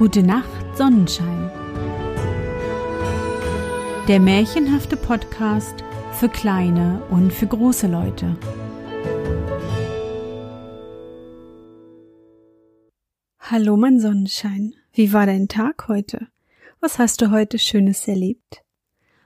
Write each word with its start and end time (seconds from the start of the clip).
Gute 0.00 0.22
Nacht, 0.22 0.78
Sonnenschein. 0.78 1.50
Der 4.08 4.18
märchenhafte 4.18 4.96
Podcast 4.96 5.84
für 6.12 6.30
kleine 6.30 7.02
und 7.10 7.30
für 7.34 7.46
große 7.46 7.86
Leute. 7.86 8.34
Hallo, 13.40 13.76
mein 13.76 14.00
Sonnenschein. 14.00 14.72
Wie 14.94 15.12
war 15.12 15.26
dein 15.26 15.48
Tag 15.48 15.88
heute? 15.88 16.28
Was 16.80 16.98
hast 16.98 17.20
du 17.20 17.30
heute 17.30 17.58
Schönes 17.58 18.08
erlebt? 18.08 18.64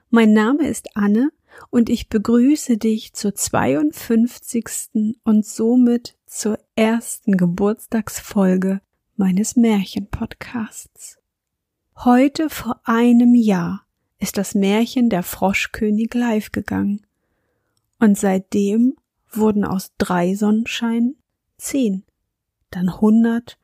Mein 0.09 0.33
Name 0.33 0.67
ist 0.67 0.97
Anne 0.97 1.29
und 1.69 1.89
ich 1.89 2.09
begrüße 2.09 2.75
dich 2.75 3.13
zur 3.13 3.33
52. 3.33 5.15
und 5.23 5.45
somit 5.45 6.17
zur 6.25 6.59
ersten 6.75 7.37
Geburtstagsfolge 7.37 8.81
meines 9.17 9.55
Märchenpodcasts. 9.55 11.17
Heute 11.97 12.49
vor 12.49 12.81
einem 12.83 13.35
Jahr 13.35 13.85
ist 14.19 14.37
das 14.37 14.55
Märchen 14.55 15.09
der 15.09 15.23
Froschkönig 15.23 16.13
live 16.13 16.51
gegangen. 16.51 17.05
Und 17.99 18.17
seitdem 18.17 18.95
wurden 19.31 19.63
aus 19.63 19.93
drei 19.97 20.35
Sonnenscheinen 20.35 21.17
zehn, 21.57 22.03
dann 22.71 22.99
hundert 22.99 23.57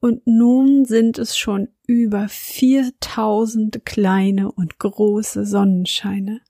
und 0.00 0.26
nun 0.26 0.84
sind 0.84 1.18
es 1.18 1.36
schon 1.36 1.68
über 1.86 2.28
viertausend 2.28 3.84
kleine 3.84 4.52
und 4.52 4.78
große 4.78 5.46
Sonnenscheine. 5.46 6.40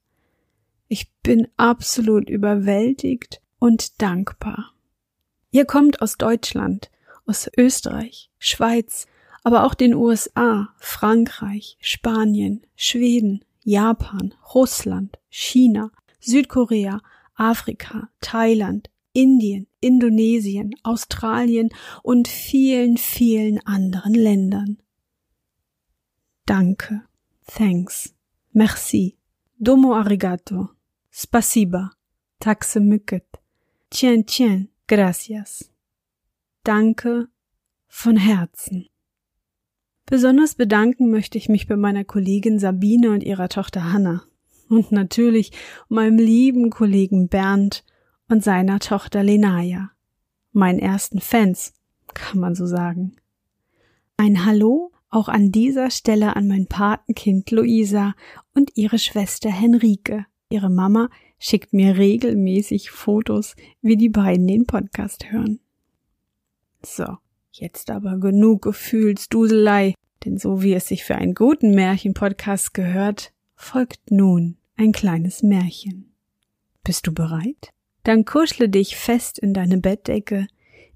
Ich 0.89 1.13
bin 1.23 1.49
absolut 1.57 2.29
überwältigt 2.29 3.41
und 3.59 4.03
dankbar. 4.03 4.73
Ihr 5.51 5.65
kommt 5.65 6.03
aus 6.03 6.19
Deutschland, 6.19 6.91
aus 7.27 7.49
Österreich, 7.57 8.31
Schweiz, 8.45 9.07
aber 9.43 9.65
auch 9.65 9.73
den 9.75 9.95
USA, 9.95 10.69
Frankreich, 10.79 11.79
Spanien, 11.81 12.63
Schweden, 12.77 13.43
Japan, 13.63 14.35
Russland, 14.55 15.19
China, 15.31 15.91
Südkorea, 16.21 17.01
Afrika, 17.35 18.11
Thailand, 18.21 18.91
Indien, 19.15 19.67
Indonesien, 19.81 20.75
Australien 20.83 21.71
und 22.03 22.29
vielen, 22.29 22.99
vielen 22.99 23.65
anderen 23.67 24.13
Ländern. 24.13 24.79
Danke. 26.45 27.03
Thanks. 27.47 28.15
Merci. 28.53 29.17
Domo 29.59 29.95
arigato. 29.95 30.69
Spasiba. 31.11 31.93
Taxe 32.41 32.81
mycket. 32.81 33.25
Tien 33.89 34.27
tien. 34.27 34.69
Gracias. 34.87 35.71
Danke 36.63 37.29
von 37.97 38.17
Herzen. 38.17 38.89
Besonders 40.05 40.57
bedanken 40.57 41.11
möchte 41.11 41.39
ich 41.39 41.49
mich 41.49 41.69
bei 41.69 41.77
meiner 41.77 42.05
Kollegin 42.05 42.59
Sabine 42.59 43.13
und 43.13 43.23
ihrer 43.23 43.49
Tochter 43.49 43.93
Hanna 43.93 44.25
und 44.69 44.91
natürlich 44.91 45.53
meinem 45.89 46.19
lieben 46.19 46.71
Kollegen 46.71 47.29
Bernd 47.29 47.85
und 48.29 48.43
seiner 48.43 48.81
Tochter 48.81 49.23
Lenaya, 49.23 49.93
meinen 50.53 50.81
ersten 50.81 51.21
Fans, 51.21 51.73
kann 52.13 52.41
man 52.41 52.57
so 52.57 52.67
sagen. 52.67 53.17
Ein 54.17 54.45
Hallo 54.45 54.91
auch 55.09 55.29
an 55.29 55.53
dieser 55.53 55.91
Stelle 55.91 56.35
an 56.35 56.49
mein 56.49 56.67
Patenkind 56.67 57.53
Luisa 57.53 58.15
und 58.55 58.73
ihre 58.75 58.99
Schwester 58.99 59.51
Henrike. 59.51 60.27
Ihre 60.51 60.69
Mama 60.69 61.11
schickt 61.39 61.73
mir 61.73 61.97
regelmäßig 61.97 62.91
Fotos, 62.91 63.55
wie 63.83 63.97
die 63.97 64.11
beiden 64.11 64.49
den 64.49 64.67
Podcast 64.67 65.31
hören. 65.31 65.61
So, 66.83 67.19
jetzt 67.61 67.91
aber 67.91 68.19
genug 68.19 68.63
Gefühlsduselei, 68.63 69.95
denn 70.25 70.39
so 70.39 70.63
wie 70.63 70.75
es 70.75 70.89
sich 70.89 71.05
für 71.05 71.15
einen 71.15 71.35
guten 71.35 71.75
Märchenpodcast 71.75 72.75
gehört, 72.75 73.33
folgt 73.55 74.11
nun 74.11 74.57
ein 74.77 74.93
kleines 74.93 75.43
Märchen. 75.43 76.13
Bist 76.83 77.07
du 77.07 77.15
bereit? 77.15 77.71
Dann 78.03 78.25
kuschle 78.25 78.69
dich 78.69 78.97
fest 78.97 79.39
in 79.39 79.55
deine 79.55 79.79
Bettdecke, 79.79 80.47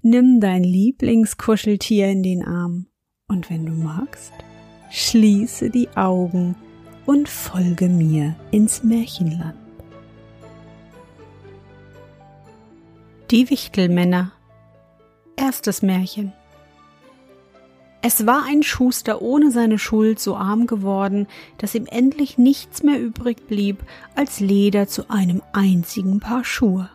nimm 0.01 0.39
dein 0.39 0.63
Lieblingskuscheltier 0.63 2.07
in 2.09 2.23
den 2.23 2.43
Arm 2.43 2.87
und 3.27 3.49
wenn 3.49 3.65
du 3.65 3.71
magst, 3.71 4.33
schließe 4.91 5.69
die 5.69 5.89
Augen 5.95 6.55
und 7.05 7.29
folge 7.29 7.89
mir 7.89 8.35
ins 8.51 8.83
Märchenland. 8.83 9.57
Die 13.31 13.49
Wichtelmänner 13.49 14.33
Erstes 15.39 15.81
Märchen. 15.81 16.33
Es 18.01 18.25
war 18.25 18.45
ein 18.47 18.63
Schuster 18.63 19.21
ohne 19.21 19.51
seine 19.51 19.77
Schuld 19.77 20.19
so 20.19 20.37
arm 20.37 20.67
geworden, 20.67 21.27
dass 21.57 21.75
ihm 21.75 21.85
endlich 21.85 22.37
nichts 22.37 22.81
mehr 22.81 22.99
übrig 22.99 23.47
blieb 23.47 23.83
als 24.15 24.39
Leder 24.39 24.87
zu 24.87 25.09
einem 25.09 25.41
einzigen 25.51 26.21
Paar 26.21 26.45
Schuhe. 26.45 26.89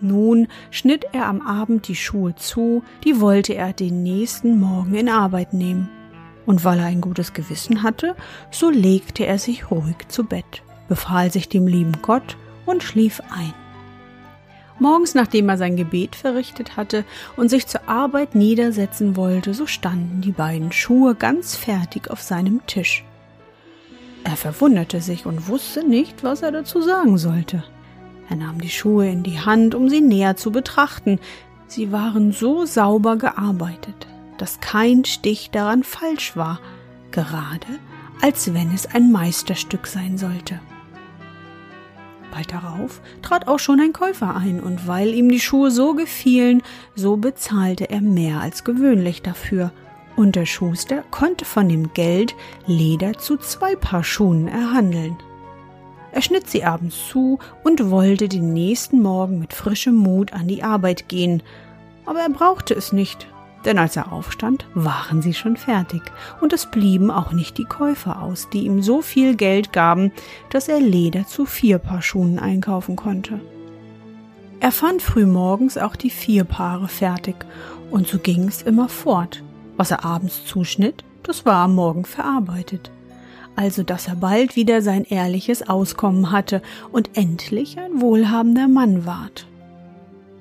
Nun 0.00 0.48
schnitt 0.70 1.06
er 1.12 1.26
am 1.26 1.40
Abend 1.40 1.86
die 1.86 1.96
Schuhe 1.96 2.34
zu, 2.34 2.82
die 3.04 3.20
wollte 3.20 3.54
er 3.54 3.72
den 3.72 4.02
nächsten 4.02 4.58
Morgen 4.58 4.94
in 4.94 5.08
Arbeit 5.08 5.54
nehmen. 5.54 5.88
Und 6.44 6.64
weil 6.64 6.78
er 6.78 6.86
ein 6.86 7.00
gutes 7.00 7.32
Gewissen 7.32 7.82
hatte, 7.82 8.16
so 8.50 8.70
legte 8.70 9.26
er 9.26 9.38
sich 9.38 9.70
ruhig 9.70 10.08
zu 10.08 10.24
Bett, 10.24 10.62
befahl 10.88 11.30
sich 11.30 11.48
dem 11.48 11.66
lieben 11.66 11.98
Gott 12.02 12.36
und 12.66 12.82
schlief 12.82 13.20
ein. 13.30 13.52
Morgens, 14.78 15.14
nachdem 15.14 15.48
er 15.48 15.56
sein 15.56 15.76
Gebet 15.76 16.14
verrichtet 16.14 16.76
hatte 16.76 17.04
und 17.36 17.48
sich 17.48 17.66
zur 17.66 17.88
Arbeit 17.88 18.34
niedersetzen 18.34 19.16
wollte, 19.16 19.54
so 19.54 19.66
standen 19.66 20.20
die 20.20 20.32
beiden 20.32 20.72
Schuhe 20.72 21.14
ganz 21.14 21.56
fertig 21.56 22.10
auf 22.10 22.22
seinem 22.22 22.64
Tisch. 22.66 23.04
Er 24.24 24.36
verwunderte 24.36 25.00
sich 25.00 25.26
und 25.26 25.48
wusste 25.48 25.86
nicht, 25.86 26.22
was 26.22 26.42
er 26.42 26.52
dazu 26.52 26.82
sagen 26.82 27.18
sollte. 27.18 27.64
Er 28.28 28.36
nahm 28.36 28.60
die 28.60 28.70
Schuhe 28.70 29.08
in 29.08 29.22
die 29.22 29.40
Hand, 29.40 29.74
um 29.74 29.88
sie 29.88 30.00
näher 30.00 30.36
zu 30.36 30.52
betrachten. 30.52 31.18
Sie 31.66 31.92
waren 31.92 32.32
so 32.32 32.66
sauber 32.66 33.16
gearbeitet, 33.16 34.06
dass 34.36 34.60
kein 34.60 35.04
Stich 35.04 35.50
daran 35.50 35.82
falsch 35.82 36.36
war, 36.36 36.60
gerade 37.10 37.66
als 38.20 38.52
wenn 38.52 38.72
es 38.74 38.86
ein 38.86 39.12
Meisterstück 39.12 39.86
sein 39.86 40.18
sollte. 40.18 40.60
Bald 42.30 42.52
darauf 42.52 43.00
trat 43.22 43.48
auch 43.48 43.58
schon 43.58 43.80
ein 43.80 43.92
Käufer 43.92 44.36
ein, 44.36 44.60
und 44.60 44.86
weil 44.86 45.14
ihm 45.14 45.28
die 45.28 45.40
Schuhe 45.40 45.70
so 45.70 45.94
gefielen, 45.94 46.62
so 46.94 47.16
bezahlte 47.16 47.90
er 47.90 48.00
mehr 48.00 48.40
als 48.40 48.64
gewöhnlich 48.64 49.22
dafür, 49.22 49.72
und 50.16 50.36
der 50.36 50.46
Schuster 50.46 51.04
konnte 51.10 51.44
von 51.44 51.68
dem 51.68 51.92
Geld 51.94 52.34
Leder 52.66 53.14
zu 53.14 53.36
zwei 53.36 53.76
Paar 53.76 54.02
Schuhen 54.02 54.48
erhandeln. 54.48 55.16
Er 56.10 56.22
schnitt 56.22 56.48
sie 56.48 56.64
abends 56.64 56.96
zu 57.08 57.38
und 57.64 57.90
wollte 57.90 58.28
den 58.28 58.52
nächsten 58.52 59.00
Morgen 59.00 59.38
mit 59.38 59.52
frischem 59.52 59.94
Mut 59.94 60.32
an 60.32 60.48
die 60.48 60.62
Arbeit 60.62 61.08
gehen, 61.08 61.42
aber 62.06 62.20
er 62.20 62.30
brauchte 62.30 62.74
es 62.74 62.92
nicht, 62.92 63.28
denn 63.64 63.78
als 63.78 63.96
er 63.96 64.12
aufstand, 64.12 64.66
waren 64.74 65.22
sie 65.22 65.34
schon 65.34 65.56
fertig, 65.56 66.02
und 66.40 66.52
es 66.52 66.66
blieben 66.66 67.10
auch 67.10 67.32
nicht 67.32 67.58
die 67.58 67.64
Käufer 67.64 68.22
aus, 68.22 68.48
die 68.50 68.64
ihm 68.64 68.82
so 68.82 69.02
viel 69.02 69.34
Geld 69.34 69.72
gaben, 69.72 70.12
dass 70.50 70.68
er 70.68 70.80
Leder 70.80 71.26
zu 71.26 71.44
vier 71.44 71.78
Paar 71.78 72.02
Schuhen 72.02 72.38
einkaufen 72.38 72.96
konnte. 72.96 73.40
Er 74.60 74.72
fand 74.72 75.02
frühmorgens 75.02 75.78
auch 75.78 75.96
die 75.96 76.10
vier 76.10 76.44
Paare 76.44 76.88
fertig, 76.88 77.36
und 77.90 78.06
so 78.06 78.18
ging 78.18 78.48
es 78.48 78.62
immer 78.62 78.88
fort. 78.88 79.42
Was 79.76 79.90
er 79.90 80.04
abends 80.04 80.44
zuschnitt, 80.44 81.04
das 81.22 81.46
war 81.46 81.64
am 81.64 81.74
Morgen 81.74 82.04
verarbeitet. 82.04 82.90
Also 83.56 83.82
dass 83.82 84.06
er 84.06 84.14
bald 84.14 84.54
wieder 84.54 84.82
sein 84.82 85.04
ehrliches 85.04 85.68
Auskommen 85.68 86.30
hatte 86.30 86.62
und 86.92 87.16
endlich 87.16 87.76
ein 87.78 88.00
wohlhabender 88.00 88.68
Mann 88.68 89.04
ward. 89.04 89.47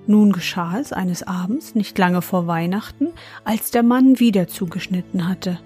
Nun 0.08 0.32
geschah 0.32 0.80
es 0.80 0.94
eines 0.94 1.24
Abends, 1.24 1.76
nicht 1.76 1.98
lange 1.98 2.22
vor 2.22 2.48
Weihnachten, 2.48 3.10
als 3.44 3.72
der 3.72 3.84
Mann 3.84 4.20
wieder 4.20 4.48
zugeschnitten 4.48 5.28
hatte, 5.28 5.60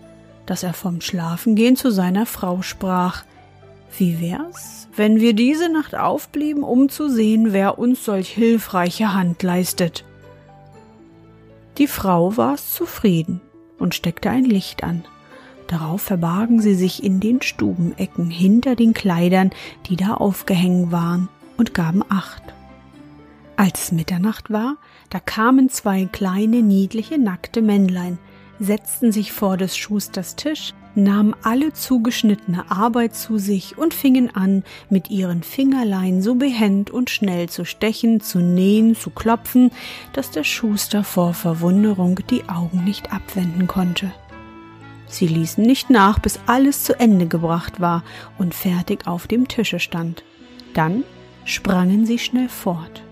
dass 0.48 0.64
er 0.64 0.74
vom 0.74 1.00
Schlafengehen 1.00 1.76
zu 1.76 1.92
seiner 1.92 2.26
Frau 2.26 2.64
sprach. 2.64 3.24
Wie 3.98 4.20
wär's, 4.20 4.88
wenn 4.96 5.20
wir 5.20 5.34
diese 5.34 5.72
Nacht 5.72 5.96
aufblieben, 5.96 6.64
um 6.64 6.90
zu 6.90 7.08
sehen, 7.08 7.54
wer 7.54 7.78
uns 7.78 8.04
solch 8.04 8.30
hilfreiche 8.30 9.14
Hand 9.14 9.44
leistet? 9.44 10.04
Die 11.78 11.88
Frau 11.88 12.36
war's 12.36 12.74
zufrieden 12.74 13.42
und 13.78 13.94
steckte 13.94 14.32
ein 14.32 14.46
Licht 14.46 14.84
an. 14.84 15.04
Darauf 15.68 16.02
verbargen 16.02 16.62
sie 16.62 16.76
sich 16.76 17.04
in 17.04 17.20
den 17.20 17.44
Stubenecken 17.44 18.30
hinter 18.30 18.76
den 18.76 18.94
Kleidern, 18.94 19.52
die 19.88 19.98
da 19.98 20.16
aufgehängt 20.16 20.92
waren, 20.92 21.30
und 21.58 21.74
gaben 21.76 22.04
Acht. 22.10 22.42
Als 23.62 23.92
Mitternacht 23.92 24.50
war, 24.50 24.78
da 25.12 25.20
kamen 25.20 25.70
zwei 25.70 26.06
kleine, 26.06 26.64
niedliche, 26.64 27.20
nackte 27.20 27.62
Männlein, 27.62 28.18
setzten 28.60 29.12
sich 29.12 29.32
vor 29.32 29.56
des 29.56 29.78
Schusters 29.78 30.36
Tisch, 30.36 30.74
nahmen 30.96 31.36
alle 31.44 31.72
zugeschnittene 31.72 32.72
Arbeit 32.72 33.16
zu 33.16 33.38
sich 33.38 33.78
und 33.78 33.94
fingen 33.94 34.36
an, 34.36 34.64
mit 34.90 35.12
ihren 35.12 35.44
Fingerlein 35.44 36.24
so 36.24 36.34
behend 36.34 36.90
und 36.90 37.12
schnell 37.12 37.50
zu 37.50 37.64
stechen, 37.64 38.20
zu 38.20 38.40
nähen, 38.40 38.96
zu 38.96 39.12
klopfen, 39.12 39.70
dass 40.14 40.32
der 40.32 40.44
Schuster 40.44 41.04
vor 41.04 41.36
Verwunderung 41.36 42.20
die 42.32 42.50
Augen 42.50 42.84
nicht 42.84 43.14
abwenden 43.14 43.68
konnte. 43.68 44.12
Sie 45.06 45.28
ließen 45.28 45.64
nicht 45.64 45.92
nach, 45.92 46.18
bis 46.18 46.40
alles 46.48 46.84
zu 46.84 47.00
Ende 47.00 47.28
gebracht 47.28 47.80
war 47.80 48.04
und 48.40 48.56
fertig 48.56 49.06
auf 49.06 49.28
dem 49.28 49.48
Tische 49.48 49.80
stand. 49.80 50.24
Dann 50.74 51.04
sprangen 51.46 52.08
sie 52.08 52.18
schnell 52.18 52.50
fort. 52.50 53.04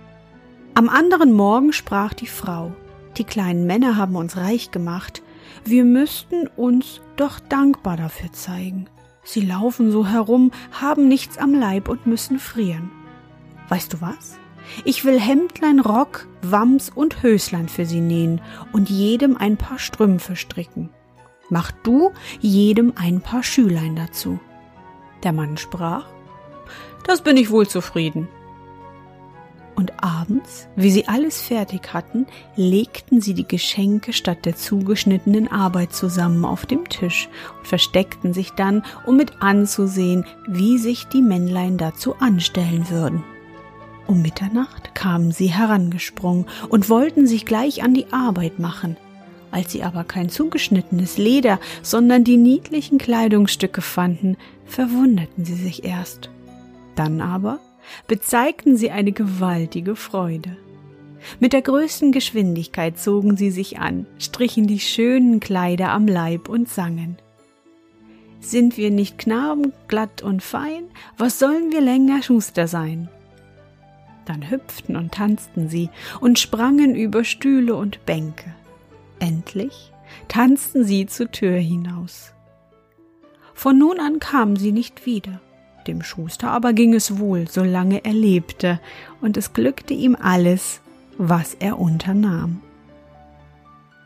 Am 0.79 0.87
anderen 0.87 1.33
Morgen 1.33 1.73
sprach 1.73 2.13
die 2.13 2.25
Frau 2.25 2.71
Die 3.17 3.25
kleinen 3.25 3.65
Männer 3.65 3.97
haben 3.97 4.15
uns 4.15 4.37
reich 4.37 4.71
gemacht, 4.71 5.21
wir 5.65 5.83
müssten 5.83 6.47
uns 6.55 7.01
doch 7.17 7.41
dankbar 7.41 7.97
dafür 7.97 8.31
zeigen. 8.31 8.87
Sie 9.21 9.41
laufen 9.41 9.91
so 9.91 10.07
herum, 10.07 10.51
haben 10.71 11.09
nichts 11.09 11.37
am 11.37 11.53
Leib 11.53 11.89
und 11.89 12.07
müssen 12.07 12.39
frieren. 12.39 12.91
Weißt 13.67 13.91
du 13.91 13.99
was? 13.99 14.39
Ich 14.85 15.03
will 15.03 15.19
Hemdlein, 15.19 15.81
Rock, 15.81 16.29
Wams 16.43 16.89
und 16.89 17.23
Höslein 17.23 17.67
für 17.67 17.85
sie 17.85 17.99
nähen 17.99 18.39
und 18.71 18.89
jedem 18.89 19.35
ein 19.35 19.57
paar 19.57 19.79
Strümpfe 19.79 20.37
stricken. 20.37 20.91
Mach 21.49 21.73
du 21.73 22.11
jedem 22.39 22.93
ein 22.95 23.19
paar 23.19 23.43
Schülein 23.43 23.97
dazu. 23.97 24.39
Der 25.23 25.33
Mann 25.33 25.57
sprach, 25.57 26.05
das 27.05 27.21
bin 27.21 27.35
ich 27.35 27.51
wohl 27.51 27.67
zufrieden. 27.67 28.29
Und 29.79 30.03
abends, 30.03 30.67
wie 30.75 30.91
sie 30.91 31.07
alles 31.07 31.39
fertig 31.39 31.93
hatten, 31.93 32.27
legten 32.57 33.21
sie 33.21 33.33
die 33.33 33.47
Geschenke 33.47 34.11
statt 34.11 34.39
der 34.43 34.57
zugeschnittenen 34.57 35.49
Arbeit 35.49 35.93
zusammen 35.93 36.43
auf 36.43 36.65
dem 36.65 36.89
Tisch 36.89 37.29
und 37.57 37.65
versteckten 37.65 38.33
sich 38.33 38.49
dann, 38.49 38.83
um 39.05 39.15
mit 39.15 39.41
anzusehen, 39.41 40.25
wie 40.49 40.79
sich 40.79 41.05
die 41.05 41.21
Männlein 41.21 41.77
dazu 41.77 42.13
anstellen 42.17 42.89
würden. 42.89 43.23
Um 44.05 44.21
Mitternacht 44.21 44.95
kamen 44.95 45.31
sie 45.31 45.47
herangesprungen 45.47 46.45
und 46.67 46.89
wollten 46.89 47.25
sich 47.25 47.45
gleich 47.45 47.81
an 47.81 47.93
die 47.93 48.11
Arbeit 48.11 48.59
machen. 48.59 48.97
Als 49.49 49.71
sie 49.71 49.83
aber 49.83 50.03
kein 50.03 50.27
zugeschnittenes 50.27 51.17
Leder, 51.17 51.57
sondern 51.83 52.25
die 52.25 52.35
niedlichen 52.35 52.97
Kleidungsstücke 52.97 53.81
fanden, 53.81 54.35
verwunderten 54.65 55.45
sie 55.45 55.55
sich 55.55 55.85
erst. 55.85 56.29
Dann 56.95 57.21
aber 57.21 57.61
bezeigten 58.07 58.77
sie 58.77 58.91
eine 58.91 59.11
gewaltige 59.11 59.95
Freude. 59.95 60.57
Mit 61.39 61.53
der 61.53 61.61
größten 61.61 62.11
Geschwindigkeit 62.11 62.97
zogen 62.97 63.35
sie 63.37 63.51
sich 63.51 63.79
an, 63.79 64.05
strichen 64.19 64.67
die 64.67 64.79
schönen 64.79 65.39
Kleider 65.39 65.89
am 65.89 66.07
Leib 66.07 66.49
und 66.49 66.69
sangen. 66.69 67.17
Sind 68.39 68.77
wir 68.77 68.89
nicht 68.89 69.17
Knaben 69.17 69.73
glatt 69.87 70.21
und 70.21 70.41
fein, 70.41 70.85
was 71.17 71.39
sollen 71.39 71.71
wir 71.71 71.81
länger 71.81 72.23
Schuster 72.23 72.67
sein? 72.67 73.09
Dann 74.25 74.49
hüpften 74.49 74.95
und 74.95 75.11
tanzten 75.11 75.69
sie 75.69 75.89
und 76.21 76.39
sprangen 76.39 76.95
über 76.95 77.23
Stühle 77.23 77.75
und 77.75 78.05
Bänke. 78.05 78.55
Endlich 79.19 79.91
tanzten 80.27 80.85
sie 80.85 81.05
zur 81.05 81.31
Tür 81.31 81.57
hinaus. 81.57 82.33
Von 83.53 83.77
nun 83.77 83.99
an 83.99 84.19
kamen 84.19 84.55
sie 84.55 84.71
nicht 84.71 85.05
wieder. 85.05 85.41
Dem 85.89 86.03
Schuster 86.03 86.51
aber 86.51 86.73
ging 86.73 86.93
es 86.93 87.17
wohl, 87.17 87.47
solange 87.49 88.05
er 88.05 88.13
lebte, 88.13 88.79
und 89.21 89.37
es 89.37 89.53
glückte 89.53 89.95
ihm 89.95 90.15
alles, 90.21 90.81
was 91.17 91.55
er 91.55 91.79
unternahm. 91.79 92.61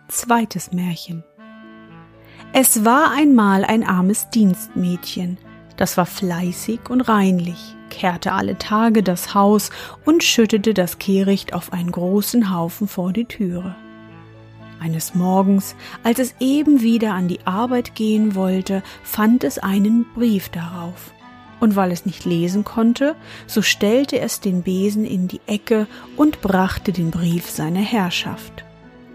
Zweites 0.08 0.72
Märchen 0.72 1.26
Es 2.54 2.86
war 2.86 3.12
einmal 3.12 3.66
ein 3.66 3.84
armes 3.84 4.30
Dienstmädchen, 4.30 5.38
das 5.76 5.98
war 5.98 6.06
fleißig 6.06 6.90
und 6.90 7.02
reinlich, 7.02 7.76
kehrte 7.90 8.32
alle 8.32 8.58
Tage 8.58 9.04
das 9.04 9.34
Haus 9.34 9.70
und 10.06 10.24
schüttete 10.24 10.74
das 10.74 11.00
Kehricht 11.00 11.54
auf 11.54 11.74
einen 11.74 11.92
großen 11.92 12.56
Haufen 12.56 12.88
vor 12.88 13.12
die 13.12 13.26
Türe. 13.26 13.76
Eines 14.80 15.16
Morgens, 15.16 15.76
als 16.02 16.20
es 16.20 16.36
eben 16.40 16.80
wieder 16.80 17.14
an 17.14 17.28
die 17.28 17.46
Arbeit 17.46 17.94
gehen 17.94 18.36
wollte, 18.36 18.84
fand 19.04 19.44
es 19.44 19.60
einen 19.60 20.06
Brief 20.16 20.48
darauf 20.48 21.12
und 21.64 21.78
weil 21.78 21.94
es 21.94 22.06
nicht 22.06 22.26
lesen 22.26 22.66
konnte, 22.66 23.16
so 23.48 23.62
stellte 23.62 24.20
es 24.20 24.42
den 24.42 24.64
Besen 24.64 25.06
in 25.06 25.30
die 25.30 25.40
Ecke 25.48 25.88
und 26.18 26.42
brachte 26.42 26.92
den 26.92 27.10
Brief 27.10 27.50
seiner 27.50 27.80
Herrschaft. 27.80 28.66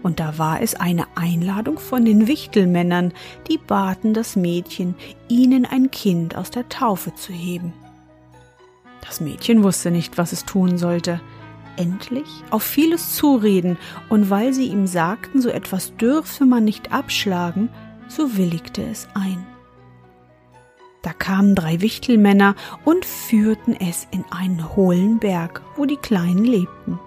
Und 0.01 0.19
da 0.19 0.39
war 0.39 0.59
es 0.59 0.73
eine 0.73 1.05
Einladung 1.13 1.77
von 1.77 2.05
den 2.05 2.25
Wichtelmännern, 2.25 3.13
die 3.47 3.59
baten 3.59 4.15
das 4.15 4.35
Mädchen, 4.35 4.95
ihnen 5.27 5.63
ein 5.63 5.91
Kind 5.91 6.35
aus 6.35 6.49
der 6.49 6.67
Taufe 6.69 7.13
zu 7.13 7.31
heben. 7.33 7.71
Das 9.05 9.21
Mädchen 9.21 9.61
wusste 9.61 9.91
nicht, 9.91 10.17
was 10.17 10.31
es 10.31 10.43
tun 10.43 10.79
sollte. 10.79 11.21
Endlich 11.77 12.27
auf 12.49 12.63
vieles 12.63 13.15
zureden, 13.15 13.77
und 14.09 14.31
weil 14.31 14.55
sie 14.55 14.65
ihm 14.65 14.87
sagten, 14.87 15.39
so 15.39 15.49
etwas 15.49 15.95
dürfe 15.97 16.45
man 16.45 16.63
nicht 16.63 16.91
abschlagen, 16.91 17.69
so 18.07 18.37
willigte 18.37 18.81
es 18.81 19.07
ein. 19.13 19.45
Da 21.01 21.13
kamen 21.13 21.55
drei 21.55 21.81
Wichtelmänner 21.81 22.55
und 22.83 23.05
führten 23.05 23.73
es 23.73 24.07
in 24.11 24.25
einen 24.31 24.75
hohlen 24.75 25.19
Berg, 25.19 25.61
wo 25.77 25.85
die 25.85 25.97
Kleinen 25.97 26.43
lebten. 26.43 26.99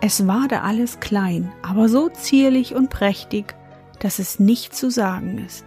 Es 0.00 0.26
war 0.26 0.48
da 0.48 0.62
alles 0.62 0.98
klein, 0.98 1.52
aber 1.62 1.88
so 1.88 2.08
zierlich 2.08 2.74
und 2.74 2.90
prächtig, 2.90 3.54
dass 4.00 4.18
es 4.18 4.40
nicht 4.40 4.74
zu 4.74 4.90
sagen 4.90 5.38
ist. 5.38 5.66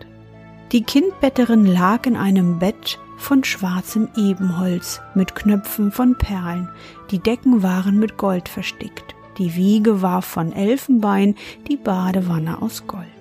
Die 0.72 0.84
Kindbetterin 0.84 1.66
lag 1.66 2.06
in 2.06 2.18
einem 2.18 2.60
Bett 2.60 3.00
von 3.18 3.44
schwarzem 3.44 4.10
Ebenholz 4.18 5.00
mit 5.14 5.36
Knöpfen 5.36 5.92
von 5.92 6.18
Perlen, 6.18 6.70
die 7.12 7.20
Decken 7.20 7.64
waren 7.64 7.98
mit 7.98 8.18
Gold 8.18 8.50
verstickt, 8.50 9.16
die 9.38 9.56
Wiege 9.56 10.02
war 10.02 10.22
von 10.22 10.52
Elfenbein, 10.52 11.36
die 11.70 11.78
Badewanne 11.78 12.62
aus 12.62 12.86
Gold. 12.88 13.15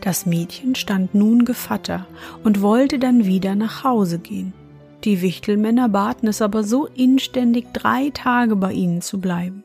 Das 0.00 0.24
Mädchen 0.24 0.74
stand 0.74 1.14
nun 1.14 1.44
Gevatter 1.44 2.06
und 2.42 2.62
wollte 2.62 2.98
dann 2.98 3.26
wieder 3.26 3.54
nach 3.54 3.84
Hause 3.84 4.18
gehen. 4.18 4.54
Die 5.04 5.20
Wichtelmänner 5.20 5.88
baten 5.88 6.28
es 6.28 6.40
aber 6.42 6.64
so 6.64 6.86
inständig, 6.86 7.66
drei 7.72 8.10
Tage 8.10 8.56
bei 8.56 8.72
ihnen 8.72 9.02
zu 9.02 9.20
bleiben. 9.20 9.62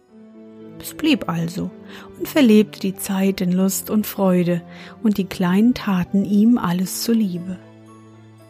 Es 0.79 0.93
blieb 0.93 1.29
also 1.29 1.71
und 2.17 2.27
verlebte 2.27 2.79
die 2.79 2.95
Zeit 2.95 3.39
in 3.39 3.53
Lust 3.53 3.89
und 3.89 4.05
Freude, 4.05 4.61
und 5.03 5.17
die 5.17 5.25
Kleinen 5.25 5.73
taten 5.73 6.25
ihm 6.25 6.57
alles 6.57 7.03
zuliebe. 7.03 7.57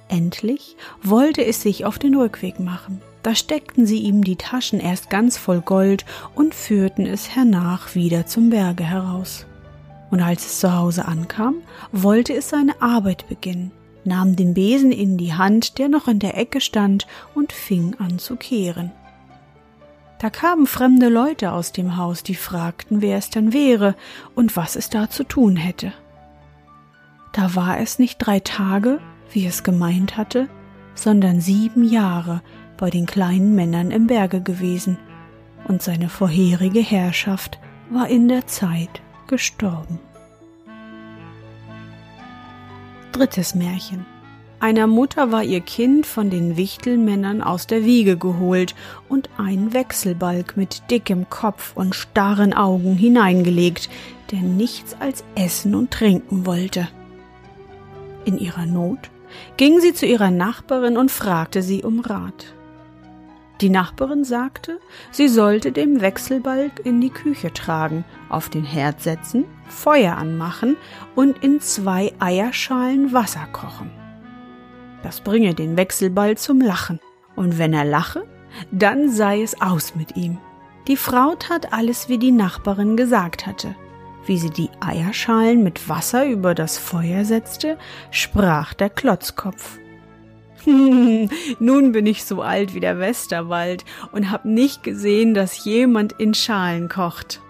Endlich 0.09 0.75
wollte 1.01 1.45
es 1.45 1.61
sich 1.61 1.85
auf 1.85 1.99
den 1.99 2.15
Rückweg 2.15 2.59
machen. 2.59 3.01
Da 3.23 3.35
steckten 3.35 3.85
sie 3.87 3.99
ihm 3.99 4.23
die 4.23 4.35
Taschen 4.35 4.79
erst 4.79 5.09
ganz 5.09 5.37
voll 5.37 5.61
Gold 5.61 6.05
und 6.35 6.53
führten 6.53 7.05
es 7.07 7.35
hernach 7.35 7.95
wieder 7.95 8.25
zum 8.27 8.51
Berge 8.51 8.83
heraus 8.83 9.47
und 10.12 10.21
als 10.21 10.45
es 10.45 10.59
zu 10.59 10.76
Hause 10.76 11.06
ankam, 11.06 11.56
wollte 11.92 12.33
es 12.33 12.50
seine 12.50 12.81
Arbeit 12.81 13.28
beginnen, 13.28 13.71
nahm 14.04 14.35
den 14.35 14.54
Besen 14.54 14.92
in 14.92 15.18
die 15.18 15.33
Hand, 15.33 15.78
der 15.78 15.90
noch 15.90 16.07
in 16.07 16.19
der 16.19 16.38
Ecke 16.38 16.62
stand, 16.62 17.07
und 17.33 17.52
fing 17.52 17.95
an 18.00 18.19
zu 18.19 18.35
kehren. 18.35 18.92
Da 20.19 20.30
kamen 20.30 20.66
fremde 20.66 21.09
Leute 21.09 21.52
aus 21.52 21.71
dem 21.71 21.97
Haus, 21.97 22.24
die 22.24 22.35
fragten, 22.35 23.02
wer 23.02 23.18
es 23.18 23.30
denn 23.30 23.52
wäre 23.52 23.95
und 24.33 24.56
was 24.56 24.76
es 24.76 24.90
da 24.90 25.09
zu 25.09 25.24
tun 25.24 25.56
hätte. 25.56 25.92
Da 27.33 27.56
war 27.56 27.80
es 27.80 28.00
nicht 28.00 28.18
drei 28.19 28.40
Tage, 28.40 29.00
wie 29.31 29.45
es 29.45 29.64
gemeint 29.64 30.16
hatte, 30.16 30.47
sondern 30.94 31.42
sieben 31.42 31.83
Jahre 31.83 32.42
bei 32.78 32.90
den 32.90 33.06
kleinen 33.06 33.56
Männern 33.56 33.92
im 33.92 34.07
Berge 34.07 34.42
gewesen, 34.42 34.97
und 35.68 35.81
seine 35.81 36.09
vorherige 36.09 36.80
Herrschaft 36.80 37.59
war 37.90 38.07
in 38.07 38.28
der 38.28 38.45
Zeit 38.45 39.02
gestorben. 39.27 39.99
Drittes 43.11 43.55
Märchen. 43.55 44.05
Einer 44.59 44.87
Mutter 44.87 45.31
war 45.31 45.44
ihr 45.44 45.61
Kind 45.61 46.05
von 46.05 46.29
den 46.29 46.57
Wichtelmännern 46.57 47.41
aus 47.41 47.67
der 47.67 47.85
Wiege 47.85 48.17
geholt 48.17 48.73
und 49.09 49.29
ein 49.37 49.73
Wechselbalg 49.73 50.57
mit 50.57 50.89
dickem 50.89 51.29
Kopf 51.29 51.73
und 51.75 51.94
starren 51.94 52.53
Augen 52.53 52.95
hineingelegt, 52.95 53.89
der 54.31 54.39
nichts 54.39 54.95
als 54.99 55.23
essen 55.35 55.75
und 55.75 55.91
trinken 55.91 56.45
wollte. 56.45 56.87
In 58.25 58.37
ihrer 58.39 58.65
Not 58.65 59.11
ging 59.57 59.79
sie 59.79 59.94
zu 59.94 60.05
ihrer 60.05 60.31
Nachbarin 60.31 60.97
und 60.97 61.11
fragte 61.11 61.61
sie 61.61 61.83
um 61.83 61.99
Rat. 61.99 62.55
Die 63.62 63.69
Nachbarin 63.69 64.26
sagte, 64.26 64.80
sie 65.12 65.30
sollte 65.30 65.71
dem 65.71 66.02
Wechselbalg 66.02 66.85
in 66.85 67.00
die 67.00 67.09
Küche 67.09 67.54
tragen, 67.54 68.04
auf 68.28 68.50
den 68.50 68.66
Herd 68.66 69.02
setzen, 69.02 69.45
Feuer 69.69 70.18
anmachen 70.18 70.76
und 71.16 71.42
in 71.42 71.62
zwei 71.62 72.14
Eierschalen 72.19 73.14
Wasser 73.14 73.47
kochen. 73.54 73.92
Das 75.04 75.21
bringe 75.21 75.54
den 75.54 75.78
Wechselbalg 75.78 76.38
zum 76.38 76.59
Lachen, 76.59 77.00
und 77.35 77.57
wenn 77.57 77.74
er 77.74 77.85
lache, 77.85 78.26
dann 78.71 79.09
sei 79.09 79.42
es 79.42 79.62
aus 79.62 79.95
mit 79.95 80.18
ihm. 80.18 80.38
Die 80.88 80.97
Frau 80.97 81.35
tat 81.35 81.71
alles, 81.74 82.09
wie 82.09 82.18
die 82.18 82.31
Nachbarin 82.31 82.97
gesagt 82.97 83.47
hatte. 83.47 83.76
Wie 84.26 84.38
sie 84.38 84.50
die 84.50 84.69
Eierschalen 84.81 85.64
mit 85.64 85.88
Wasser 85.88 86.26
über 86.26 86.56
das 86.56 86.78
Feuer 86.78 87.26
setzte, 87.26 87.78
sprach 88.12 88.74
der 88.74 88.90
Klotzkopf. 88.90 89.80
Nun 91.60 91.92
bin 91.92 92.06
ich 92.06 92.24
so 92.24 92.42
alt 92.42 92.74
wie 92.74 92.80
der 92.80 93.00
Westerwald 93.00 93.86
und 94.12 94.31
hab 94.31 94.45
nicht 94.45 94.84
gesehen, 94.84 95.34
dass 95.34 95.64
jemand 95.64 96.14
in 96.14 96.34
Schalen 96.34 96.90
kocht. 96.90 97.42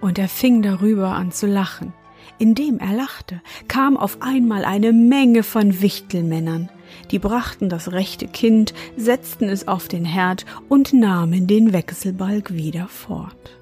Und 0.00 0.18
er 0.18 0.28
fing 0.28 0.62
darüber 0.62 1.08
an 1.10 1.32
zu 1.32 1.46
lachen. 1.46 1.92
Indem 2.38 2.78
er 2.78 2.92
lachte, 2.92 3.40
kam 3.68 3.96
auf 3.96 4.18
einmal 4.20 4.64
eine 4.64 4.92
Menge 4.92 5.42
von 5.42 5.80
Wichtelmännern. 5.80 6.68
Die 7.10 7.18
brachten 7.18 7.68
das 7.68 7.92
rechte 7.92 8.26
Kind, 8.26 8.74
setzten 8.96 9.48
es 9.48 9.68
auf 9.68 9.88
den 9.88 10.04
Herd 10.04 10.44
und 10.68 10.92
nahmen 10.92 11.46
den 11.46 11.72
Wechselbalg 11.72 12.54
wieder 12.54 12.88
fort. 12.88 13.58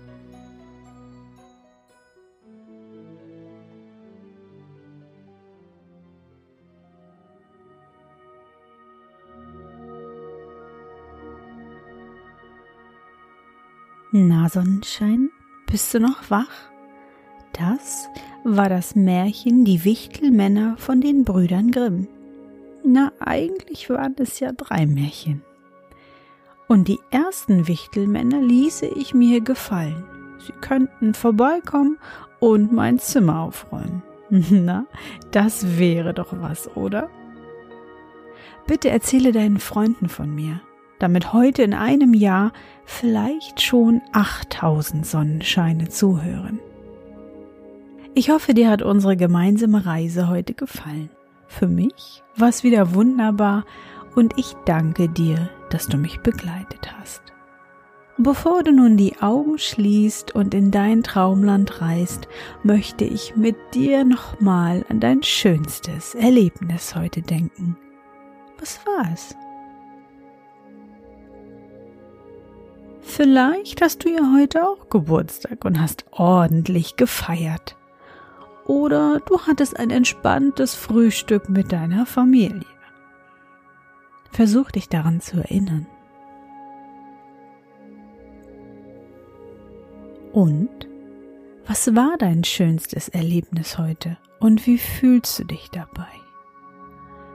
Na, 14.14 14.46
Sonnenschein, 14.50 15.30
bist 15.66 15.94
du 15.94 15.98
noch 15.98 16.30
wach? 16.30 16.70
Das 17.54 18.10
war 18.44 18.68
das 18.68 18.94
Märchen 18.94 19.64
Die 19.64 19.86
Wichtelmänner 19.86 20.76
von 20.76 21.00
den 21.00 21.24
Brüdern 21.24 21.70
Grimm. 21.70 22.08
Na, 22.84 23.10
eigentlich 23.20 23.88
waren 23.88 24.14
es 24.18 24.38
ja 24.38 24.52
drei 24.52 24.84
Märchen. 24.84 25.42
Und 26.68 26.88
die 26.88 26.98
ersten 27.10 27.68
Wichtelmänner 27.68 28.42
ließe 28.42 28.84
ich 28.84 29.14
mir 29.14 29.40
gefallen. 29.40 30.04
Sie 30.46 30.52
könnten 30.60 31.14
vorbeikommen 31.14 31.96
und 32.38 32.70
mein 32.70 32.98
Zimmer 32.98 33.40
aufräumen. 33.40 34.02
Na, 34.28 34.84
das 35.30 35.78
wäre 35.78 36.12
doch 36.12 36.34
was, 36.38 36.68
oder? 36.76 37.08
Bitte 38.66 38.90
erzähle 38.90 39.32
deinen 39.32 39.58
Freunden 39.58 40.10
von 40.10 40.34
mir, 40.34 40.60
damit 41.02 41.32
heute 41.32 41.62
in 41.62 41.74
einem 41.74 42.14
Jahr 42.14 42.52
vielleicht 42.84 43.60
schon 43.60 44.02
8000 44.12 45.04
Sonnenscheine 45.04 45.88
zuhören. 45.88 46.60
Ich 48.14 48.30
hoffe, 48.30 48.54
dir 48.54 48.70
hat 48.70 48.82
unsere 48.82 49.16
gemeinsame 49.16 49.86
Reise 49.86 50.28
heute 50.28 50.54
gefallen. 50.54 51.10
Für 51.46 51.66
mich 51.66 52.22
war 52.36 52.48
es 52.48 52.62
wieder 52.62 52.94
wunderbar 52.94 53.64
und 54.14 54.38
ich 54.38 54.54
danke 54.64 55.08
dir, 55.08 55.50
dass 55.70 55.86
du 55.86 55.96
mich 55.96 56.20
begleitet 56.20 56.92
hast. 56.98 57.22
Bevor 58.18 58.62
du 58.62 58.72
nun 58.72 58.98
die 58.98 59.16
Augen 59.20 59.58
schließt 59.58 60.34
und 60.34 60.52
in 60.52 60.70
dein 60.70 61.02
Traumland 61.02 61.80
reist, 61.80 62.28
möchte 62.62 63.04
ich 63.04 63.34
mit 63.36 63.56
dir 63.74 64.04
nochmal 64.04 64.84
an 64.90 65.00
dein 65.00 65.22
schönstes 65.22 66.14
Erlebnis 66.14 66.94
heute 66.94 67.22
denken. 67.22 67.76
Was 68.58 68.78
war 68.86 69.10
es? 69.12 69.34
Vielleicht 73.14 73.82
hast 73.82 74.04
du 74.04 74.08
ja 74.08 74.32
heute 74.34 74.66
auch 74.66 74.88
Geburtstag 74.88 75.66
und 75.66 75.78
hast 75.78 76.06
ordentlich 76.12 76.96
gefeiert 76.96 77.76
oder 78.64 79.20
du 79.26 79.38
hattest 79.40 79.78
ein 79.78 79.90
entspanntes 79.90 80.74
Frühstück 80.74 81.50
mit 81.50 81.72
deiner 81.72 82.06
Familie. 82.06 82.64
Versuch 84.30 84.70
dich 84.70 84.88
daran 84.88 85.20
zu 85.20 85.36
erinnern. 85.36 85.86
Und 90.32 90.70
was 91.66 91.94
war 91.94 92.16
dein 92.18 92.44
schönstes 92.44 93.10
Erlebnis 93.10 93.76
heute 93.76 94.16
und 94.40 94.66
wie 94.66 94.78
fühlst 94.78 95.38
du 95.38 95.44
dich 95.44 95.68
dabei? 95.70 96.08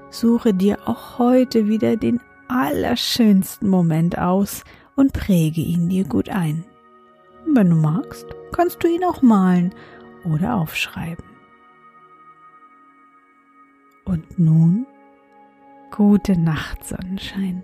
Suche 0.10 0.56
dir 0.56 0.80
auch 0.88 1.20
heute 1.20 1.68
wieder 1.68 1.98
den 1.98 2.20
allerschönsten 2.48 3.70
Moment 3.70 4.18
aus 4.18 4.64
und 4.98 5.14
präge 5.14 5.62
ihn 5.62 5.88
dir 5.88 6.04
gut 6.04 6.28
ein. 6.28 6.66
Wenn 7.46 7.70
du 7.70 7.78
magst, 7.78 8.26
kannst 8.52 8.84
du 8.84 8.90
ihn 8.90 9.06
auch 9.06 9.22
malen 9.22 9.74
oder 10.26 10.56
aufschreiben. 10.56 11.24
Und 14.04 14.38
nun 14.38 14.86
gute 15.92 16.38
Nacht, 16.38 16.86
Sonnenschein. 16.86 17.64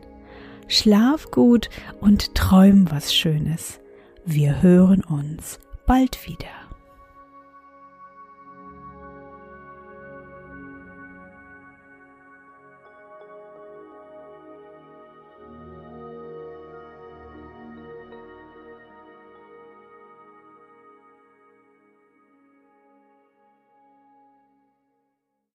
Schlaf 0.68 1.32
gut 1.32 1.70
und 2.00 2.36
träum 2.36 2.90
was 2.90 3.14
Schönes. 3.14 3.80
Wir 4.26 4.62
hören 4.62 5.04
uns 5.04 5.60
bald 5.86 6.26
wieder. 6.28 6.63